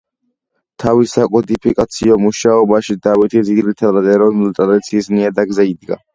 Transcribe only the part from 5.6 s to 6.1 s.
იდგა.